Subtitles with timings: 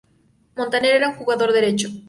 [0.59, 1.87] Montaner era un jugador derecho.